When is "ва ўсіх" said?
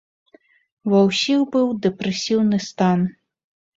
0.93-1.39